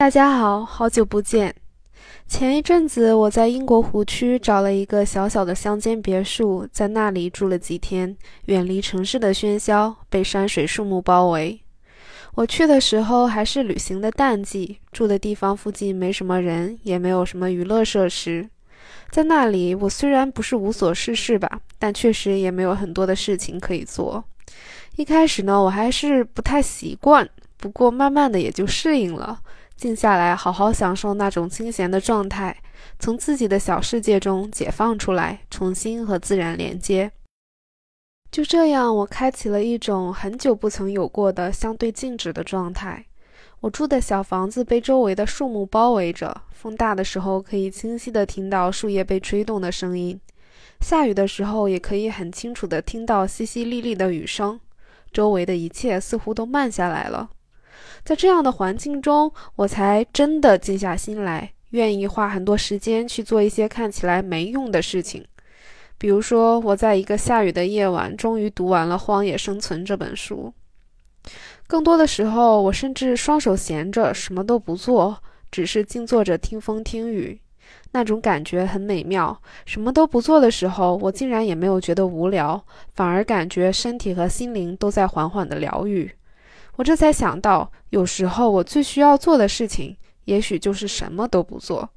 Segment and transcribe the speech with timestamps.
[0.00, 1.52] 大家好，好久不见。
[2.28, 11.60] 前一阵子我在英国湖区找了一个小小的乡间别墅，在那里住了几天，远离城市的喧嚣，被山水树木包围。
[12.36, 18.48] 我去的时候还是旅行的淡季，住的地方附近没什么人，也没有什么娱乐设施。
[19.10, 24.22] 在那里，我虽然不是无所事事吧，但确实也没有很多的事情可以做。
[24.94, 29.40] 一开始呢，我还是不太习惯，不过慢慢的也就适应了。
[29.78, 32.56] 静下来，好好享受那种清闲的状态，
[32.98, 37.12] 从自己的小世界中解放出来，重新和自然连接。
[38.32, 43.04] 就这样，我开启了一种很久不曾有过的相对静止的状态。
[43.60, 50.20] 我住的小房子被周围的树木包围着，风大的时候可以清晰地听到树叶被吹动的声音，
[50.80, 54.58] 下雨的时候也可以很清楚地听到淅淅沥沥的雨声。
[55.12, 57.30] 周围的一切似乎都慢下来了。
[58.04, 65.24] 在这样的环境中，我才真的静下心来，愿意花很多时间去做一些看起来没用的事情。
[65.98, 70.52] 比如说，我在一个下雨的夜晚，终于读完了《荒野生存》这本书。
[71.66, 77.40] 更多的时候，我甚至双手闲着，什么都不做，只是静坐着听风听雨，
[77.90, 79.38] 那种感觉很美妙。
[79.66, 86.10] 什么都不做的时候，我竟然也没有觉得无聊，反而感觉身体和心灵都在缓缓的疗愈。
[86.78, 91.90] 我这才想到，有时候我最需要做的事情，也许就是什么都不做。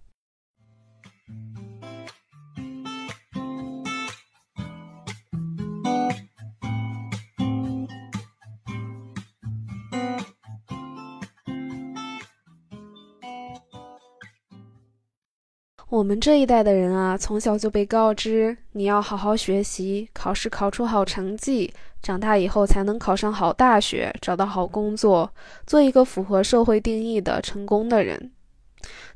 [15.92, 21.74] 我们这一代的人啊，从小就被告知你要好好学习，考试考出好成绩。
[22.02, 25.30] 长大以后才能考上好大学，找到好工作，
[25.68, 28.32] 做一个符合社会定义的成功的人。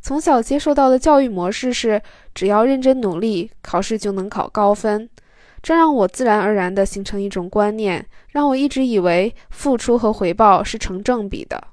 [0.01, 2.01] 从小接受到的教育模式是，
[2.33, 5.09] 只要认真努力，考试就能考高分。
[5.63, 11.69] 这让我自然而然地形成一种观念，让我一直以为付出和回报是成正比的。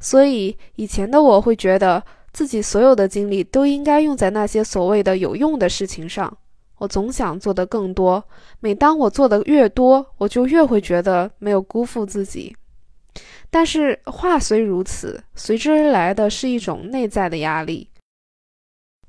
[0.00, 2.02] 所以以前的我会觉得
[2.36, 6.36] 自己所有的精力都应该用在那些所谓的有用的事情上。
[6.76, 8.22] 我总想做得更多，
[8.60, 12.54] 每当我做的越多，我就越会觉得没有辜负自己。
[13.48, 17.88] 但是话虽如此，随之而来的是一种内在的压力。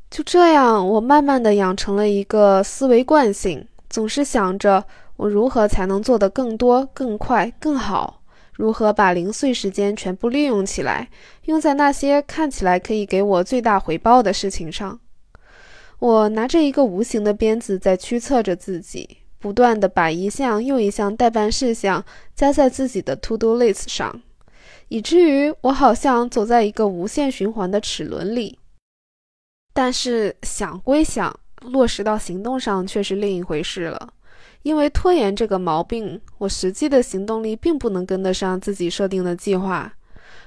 [0.09, 4.85] 就这样，我慢慢的养成了一个思维惯性，总是想着
[5.17, 8.21] 我如何才能做得更多、更快、更好，
[8.57, 11.09] 如何把零碎时间全部利用起来，
[11.45, 15.00] 用在那些看起来可以给我最大回报的事情上。
[16.00, 22.03] 我拿着一个无形的鞭子在驱策着自己，不断地把一项又一项待办事项
[22.35, 24.22] 加在自己的 to do list 上，
[24.89, 28.57] 以至于我好像走在一个无限循环的齿轮里。
[29.74, 34.13] 但是想归想，落实到行动上却是另一回事了。
[34.67, 39.94] 因为拖延这个毛病，我实际的行动力并不能跟得上自己设定的计划。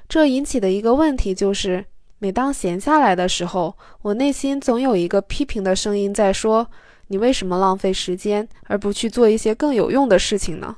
[0.07, 1.87] 这引起的一个问题就是。
[2.23, 6.67] 每当闲下来的时候，我内心总有一个批评的声音在说
[7.09, 10.77] ：“你为什么浪费时间，而不去做一些更有用的事情呢？”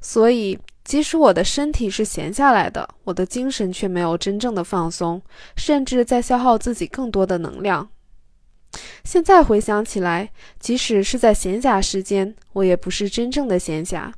[0.00, 5.20] 所以，即使我的身体是闲下来的，我的精神却没有真正的放松，
[5.56, 7.88] 甚至在消耗自己更多的能量。
[9.08, 10.28] 现在回想起来，
[10.60, 14.12] 即使是在闲暇时间，我也不是真正的闲暇。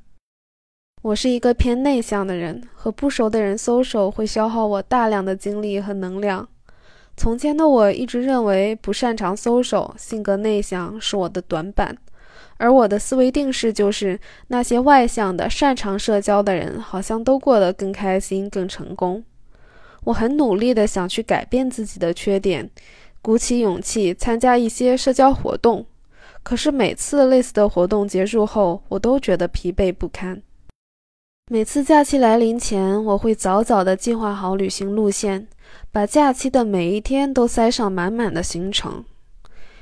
[1.03, 6.49] 我是一个偏内向的人，和不熟的人 social 会消耗我大量的精力和能量。
[7.17, 11.97] 从前的我一直认为不擅长 social，性格内向是我的短板，
[12.56, 14.19] 而我的思维定式就是
[14.49, 19.23] 那些外向的、擅长社交的人好像都过得更开心、更成功。
[20.03, 22.69] 我很努力的想去改变自己的缺点，
[23.22, 25.84] 鼓起勇气参加一些社交活动，
[26.43, 30.43] 可是每次类似的活动结束后，我都觉得疲惫不堪。
[31.50, 35.49] 每次假期来临前，我会早早地计划好旅行路线，
[35.90, 39.05] 把假期的每一天都塞上满满的行程。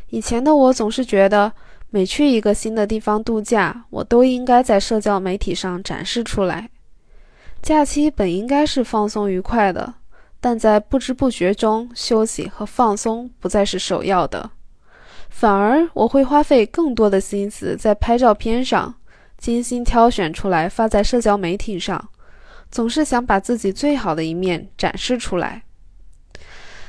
[0.09, 1.53] 以前的我总是觉得，
[1.91, 6.71] 每去一个新的地方度假，我都应该在社交媒体上展示出来。
[7.61, 9.95] 假期本应该是放松愉快的，
[10.41, 14.51] 但在不知不觉中，休息和放松不再是首要的，
[15.29, 18.95] 反而我会花费更多的心思在拍照片上。
[19.37, 22.09] 精心挑选出来发在社交媒体上，
[22.73, 25.63] 总是想把自己最好的一面展示出来。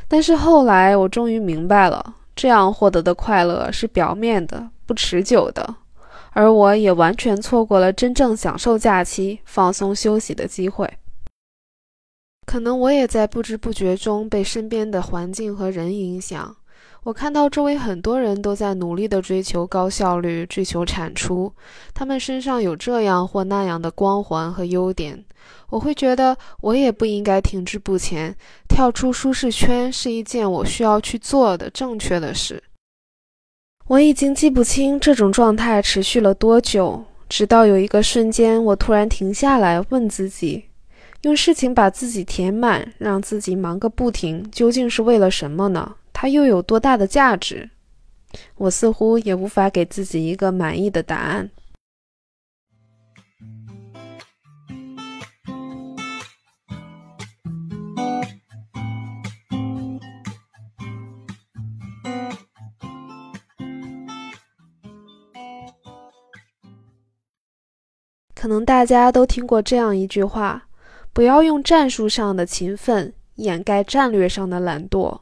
[0.07, 5.75] 但是后来我终于明白了，这样获得的快乐是表面的、不持久的，
[6.31, 10.91] 而我也完全错过了真正享受假期、放松休息的机会。
[12.49, 16.57] 可能我也在不知不觉中被身边的环境和人影响。
[17.03, 21.53] 我看到周围很多人都在努力地追求高效率、追求产出，
[21.93, 25.23] 他们身上有这样或那样的光环和优点。
[25.69, 28.35] 我会觉得我也不应该停滞不前，
[28.67, 32.63] 跳出舒适圈是一件我需要去做的正确的事。
[33.85, 40.65] 我已经记不清这种状态持续了多久，直到有一个瞬间，我突然停下来问自己：
[41.23, 45.95] 用事情把自己填满，让自己忙个不停，究竟是为了什么呢？
[46.13, 47.69] 它又有多大的价值？
[48.55, 51.49] 我似乎也无法给自己一个满意的答案。
[68.33, 70.68] 可能大家都听过这样一句话：
[71.13, 75.19] 不要用战术上的勤奋掩盖战略上的懒惰。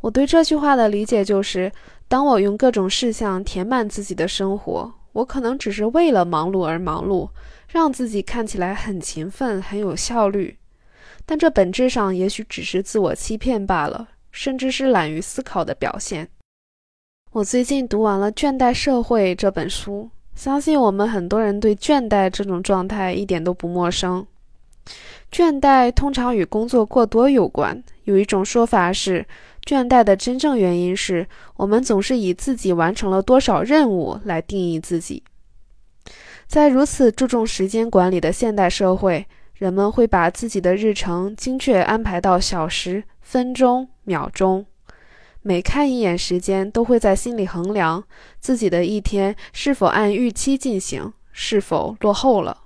[0.00, 1.70] 我对这句话的理解就是，
[2.08, 7.28] 当我用各种事项填满自己的生活，我可能只是为了忙碌而忙碌，
[7.68, 10.56] 让自己看起来很勤奋、很有效率。
[11.26, 16.28] 但这本质上也许只是自我欺骗罢了，甚至是懒于思考的表现。
[17.32, 24.26] 我最近读完了《倦怠社会》这本书，相信我们很多人对倦怠这种状态一点都不陌生。
[25.30, 29.26] 倦怠通常与工作过多有关，有一种说法是。
[29.66, 35.22] 倦怠的真正原因是我们总是以自己完成了多少任务来定义自己。
[36.46, 44.64] 在如此注重时间管理的现代社会，人们会把自己的日程精确安排到小时、分钟、秒钟，
[45.42, 48.02] 每看一眼时间，都会在心里衡量
[48.40, 52.56] 自己的一天是否按预期进行，是否落后了。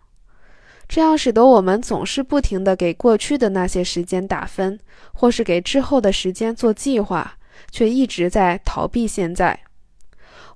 [0.89, 4.79] 这样使得我们总是不停地给过去的那些时间打分，
[5.13, 7.37] 或是给之后的时间做计划，
[7.71, 9.59] 却一直在逃避现在。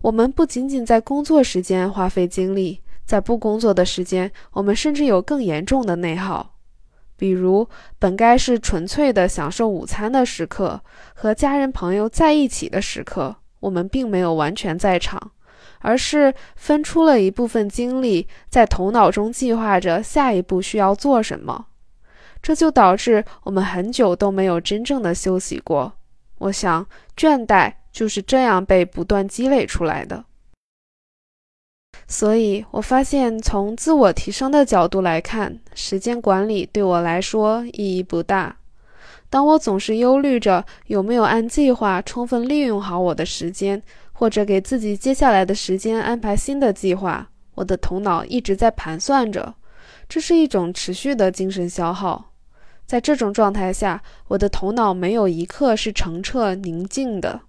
[0.02, 6.54] 我们不仅仅在工作时间花费精力，在不工作的时间，我们甚至有更严重的内耗，
[7.16, 10.81] 比如本该是纯粹的享受午餐的时刻，
[11.14, 15.32] 和家人朋友在一起的时刻，我们并没有完全在场。
[15.80, 21.66] 而是分出了一部分精力，在头脑中计划着下一步需要做什么，
[22.42, 25.92] 这就导致我们很久都没有真正的休息过。
[26.38, 26.86] 我想，
[27.16, 30.25] 倦怠就是这样被不断积累出来的。
[32.06, 38.56] 所以我发现，从自我提升的角度来看，时间管理对我来说意义不大。
[39.28, 43.82] 当我总是忧虑着有没有按计划充分利用好我的时间。
[44.19, 49.55] 或者给自己接下来的时间安排新的计划，我的头脑一直在盘算着，
[50.09, 52.32] 这是一种持续的精神消耗。
[52.85, 57.43] 在这种状态下，我的头脑没有一刻是澄澈宁静的，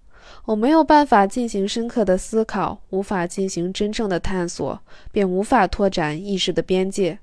[0.46, 4.80] 我没有办法进行深刻的思考，无法进行真正的探索，
[5.12, 7.18] 便无法拓展意识的边界。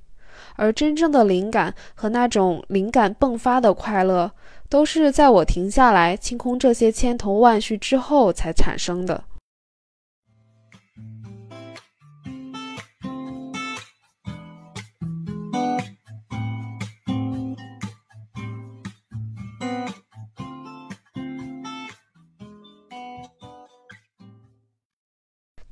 [0.57, 4.33] 而真正的灵感和那种灵感迸发的快乐，
[4.69, 9.23] 都是在我停下来清空这些千头万绪之后才产生的。《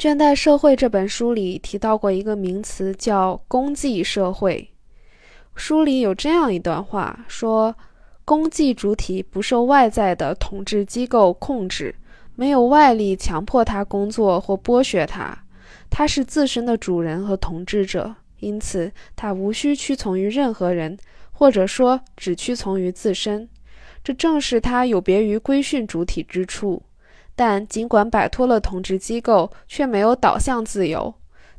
[0.05, 4.71] 倦怠社会》这本书里提到过一个名词，叫“功绩社会”。
[5.57, 7.75] 书里有这样一段话，说
[8.23, 11.95] ：“功绩主体不受外在的统治机构控制，
[12.35, 15.47] 没有外力强迫他工作或剥削他，
[15.89, 20.99] 他是自身的主人和统治者，因此他无需屈从于任何人，
[21.33, 23.49] 或者说只屈从于自身。
[24.03, 26.83] 这正是他有别于规训主体之处。”
[27.37, 31.15] 但尽管摆脱了统治机构，却没有导向自由。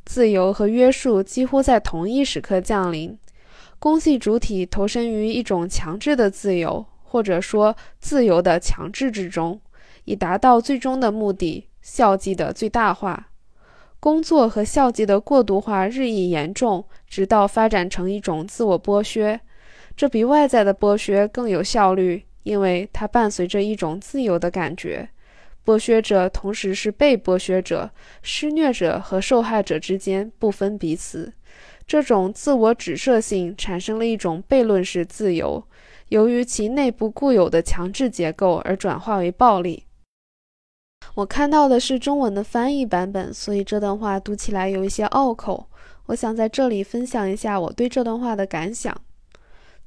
[0.05, 3.17] 自由和约束几乎在同一时刻降临。
[3.79, 9.59] 公系主体投身于一种强制的自由，或者说自由的强制之中，
[10.05, 13.27] 以达到最终的目的——效绩的最大化。
[13.99, 19.39] 工作和效绩的过度化日益严重，直到发展成一种自我剥削。
[19.97, 25.09] 这比外在的剥削更有效率，因为它伴随着一种自由的感觉。
[25.65, 27.89] 剥削者同时是被剥削者，
[28.21, 31.33] 施虐者和受害者之间不分彼此。
[31.87, 35.63] 这种自我指涉性产生了一种悖论式自由，
[36.09, 39.83] 由于其内部固有的强制结构而转化为暴力。
[41.15, 45.67] 我看到的是中文的翻译版本，所以这段话读起来有一些拗口。
[46.07, 48.95] 我想在这里分享一下我对这段话的感想。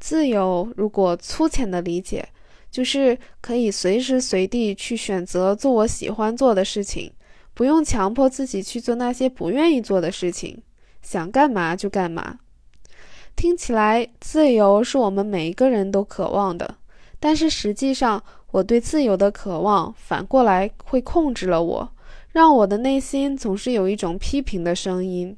[0.01, 2.29] 自由，如果粗浅的理解，
[2.71, 7.13] 就是可以随时随地去选择做我喜欢做的事情，
[7.55, 10.63] 不用强迫自己去做那些不愿意做的事情，
[11.03, 12.39] 想干嘛就干嘛。
[13.35, 16.77] 听起来，自由是我们每一个人都渴望的，
[17.21, 21.93] 但是实际上，我对自由的渴望反过来会控制了我，
[22.33, 25.37] 让我的内心总是有一种批评的声音。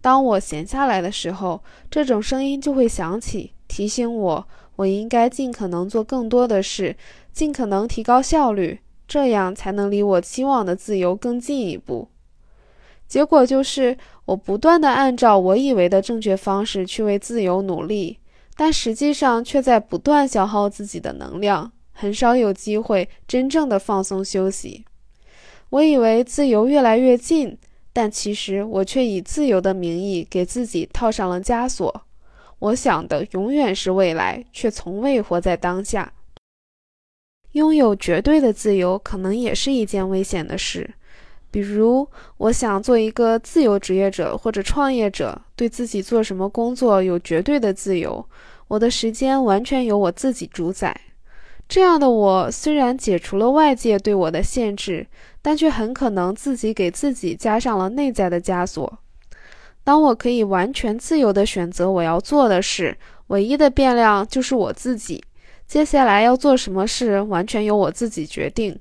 [0.00, 4.48] 当我闲下来的时候，这种声音就会响起，提醒我
[4.80, 6.96] 我应该尽可能做更多的事，
[7.34, 12.08] 尽可能提高效率，这样才能离我期望的自由更进一步。
[13.06, 18.20] 结果就是，我不断的按照我以为的正确方式去为自由努力，
[18.56, 24.86] 但实际上却在不断消耗自己的能量，很少有机会真正的放松休息。
[25.68, 27.58] 我以为自由越来越近。
[27.92, 32.02] 但其实我却以自由的名义给自己套上了枷锁。
[32.60, 36.12] 我想的永远是未来，却从未活在当下。
[37.52, 40.88] 拥有绝对的自由，可能也是一件危险的事。
[41.50, 48.24] 比如，我想做一个自由职业者或者创业者，对自己做什么工作有绝对的自由，
[48.68, 50.98] 我的时间完全由我自己主宰。
[51.68, 55.08] 这样的我，虽然解除了外界对我的限制。
[55.42, 58.98] 但却很可能自己给自己加上了内在的枷锁。
[59.90, 65.20] 当我可以完全自由地选择我要做的事，唯一的变量就是我自己。
[65.66, 68.78] 接下来要做什么事，完全由我自己决定。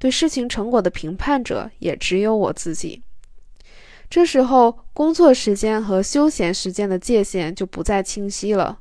[0.00, 3.00] 对事情成果的评判者也只有我自己。
[4.10, 8.80] 这时候，工作时间和休闲时间的界限就不再清晰了，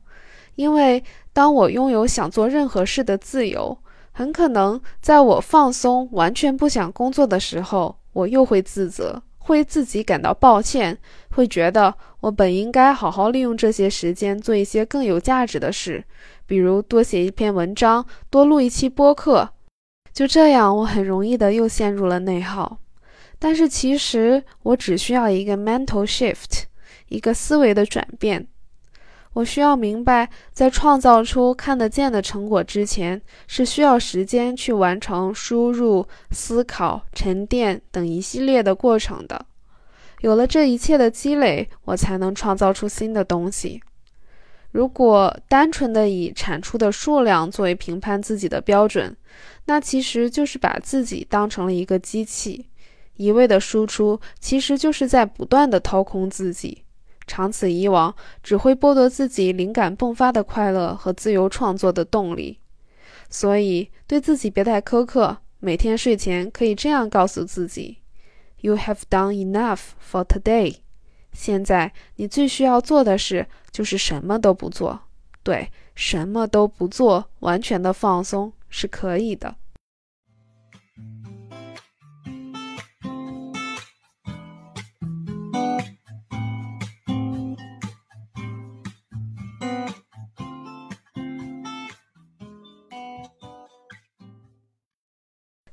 [0.56, 3.78] 因为当我拥有想做任何事的自由。
[4.14, 10.98] 很可能在我放松、完全不想工作的时候，我又会自责，会自己感到抱歉，
[11.32, 16.04] 会觉得我本应该好好利用这些时间做一些更有价值的事，
[16.46, 19.50] 比如多写一篇文章、多录一期播客。
[20.14, 22.78] 就这样，我很容易的又陷入了内耗。
[23.40, 26.64] 但是其实我只需要一个 mental shift，
[27.08, 28.48] 一个思维的转变。
[29.38, 39.46] 我需要明白，在创造出看得见的成果之前，是需要时间去完成输入、思考、沉淀等一系列的过程的。
[40.22, 43.80] 有了这一切的积累，我才能创造出新的东西。
[44.72, 49.16] 如果单纯的以产出的数量作为评判自己的标准，
[49.66, 52.66] 那其实就是把自己当成了一个机器，
[53.18, 56.86] 一味的输出，其实就是在不断的掏空自己。
[57.28, 62.58] 长此以往，只会剥夺自己灵感迸发的快乐和自由创作的动力。
[63.30, 65.38] 所以，对自己别太苛刻。
[65.60, 67.98] 每天睡前可以这样告诉自己
[68.62, 70.78] ：“You have done enough for today。”
[71.34, 75.00] 现在你最需要做的事就是什么都不做。
[75.44, 79.56] 对，什么都不做，完全的放松是可以的。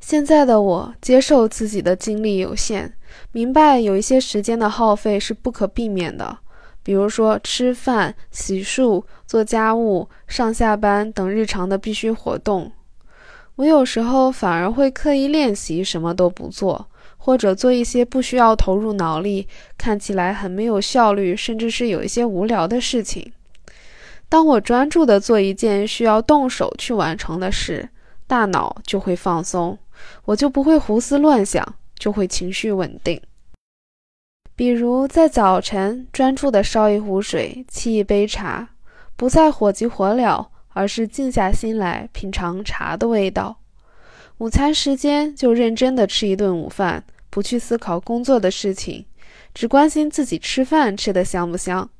[0.06, 2.92] 现在的我接受自己的精力有限，
[3.32, 6.40] 明白有一些时间的耗费是不可避免的，
[6.82, 12.70] 比如说吃饭、洗漱、做家务、上下班等日常的必须活动。
[13.56, 23.32] 我有时候反而会刻意练习什么都不做，或者做一些不需要投入脑力、看起来很没有效率，甚至是有一些无聊的事情。
[24.28, 27.88] 当我专注地做一件需要动手去完成的事，
[28.26, 29.78] 大脑就会放松。
[30.24, 33.20] 我就不会胡思乱想，就会情绪稳定。
[34.56, 38.70] 比如在早晨专注地烧一壶水，沏一杯茶，
[39.16, 43.58] 不再火急火燎，而是静下心来品尝茶的味道。
[44.38, 49.06] 午餐时间就认真地吃一顿午饭，不去思考工作的事情，
[49.52, 51.90] 只关心自己吃饭吃得香不香。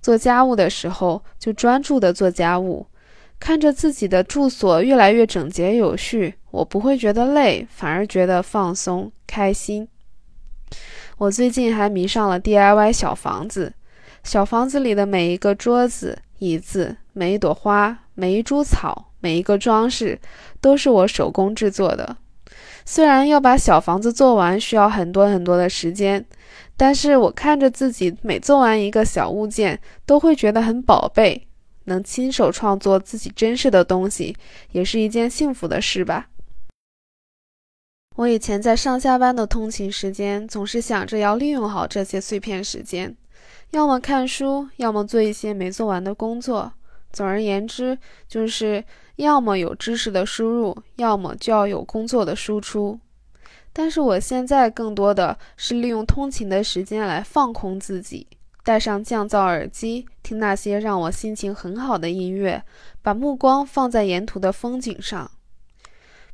[0.00, 2.86] 做家务的时候就专注地做家务。
[3.38, 9.88] 看着自己的住所越来越整洁有序，我不会觉得累，反而觉得放松开心。
[11.18, 13.72] 我最近还迷上了 DIY 小房子，
[14.22, 20.20] 小房子里的每一个桌子、椅子、每一朵花、每一株草、每一个装饰，
[20.60, 22.16] 都是我手工制作的。
[22.84, 26.24] 虽然要把小房子做完需要很多很多的时间，
[26.76, 31.46] 但是我看着自己每做完一个小物件，都会觉得很宝贝。
[31.84, 34.36] 能亲手创作自己珍视的东西，
[34.70, 36.28] 也是一件幸福的事吧。
[38.16, 43.16] 我以前在上下班的通勤时间，总是想着要利用好这些碎片时间，
[43.70, 46.72] 要么看书，要么做一些没做完的工作。
[47.10, 47.96] 总而言之，
[48.28, 48.84] 就是
[49.16, 52.98] 要么有知识的输入，要么就要有工作的输出。
[53.72, 58.26] 但是我现在更多的是利用通勤的时间来放空自己，
[58.62, 62.62] 戴上降噪耳机，听那些让我心情很好的音乐，
[63.00, 65.30] 把目光放在沿途的风景上。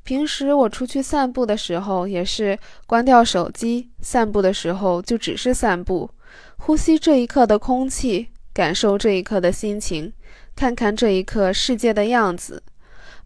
[0.09, 6.09] 平时我出去散步的时候，也是关掉手机，散步的时候就只是散步，
[6.57, 10.11] 呼吸这一刻的空气，感受这一刻的心情。
[10.57, 12.63] 看看这一刻世界的样子，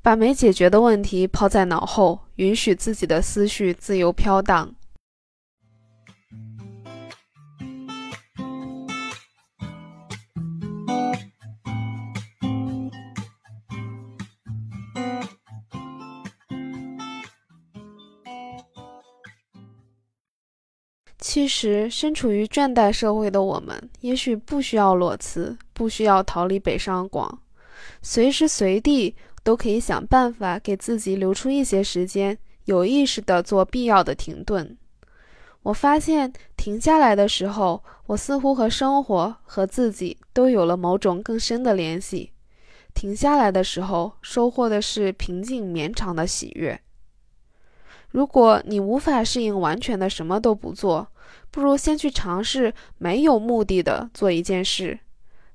[0.03, 4.75] 把没解决的问题抛在脑后，允许自己的思绪自由飘荡。
[21.33, 27.41] 其实，身处于倦怠社会的我们，也许不需要裸辞，不需要逃离北上广，
[28.03, 32.37] 随时随地都可以想办法给自己留出一些时间，
[32.67, 34.77] 有意识地做必要的停顿。
[35.63, 42.33] 我发现，停下来的时候，我似乎和生活、和自己都有了某种更深的联系。
[42.93, 46.79] 停下来的时候，收获的是平静绵长的喜悦。
[48.13, 51.09] 如果你无法适应完全的什么都不做，
[51.51, 54.99] 不如先去尝试没有目的的做一件事，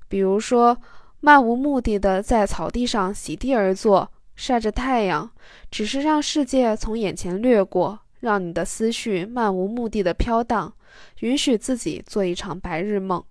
[0.08, 0.76] 比如说
[1.20, 5.30] 漫无目的的在草地上席地而坐，晒着太阳，
[5.70, 10.72] 只是让世界从眼前掠过，让你的思绪漫无目的的飘荡，
[11.20, 13.22] 允许自己做一场白日梦。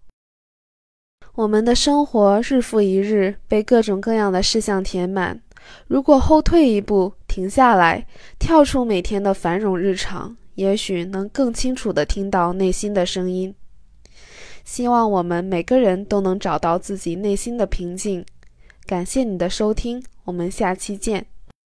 [1.36, 5.41] 我们的生活日复一日被各种各样的事项填满。
[5.88, 8.05] 如果后退一步，停下来，
[8.38, 13.53] 跳出每天的繁荣日常，也许能更清楚地听到内心的声音。
[14.63, 18.25] 希望我们每个人都能找到自己内心的平静。
[18.86, 21.25] 感谢你的收听，我们下期见。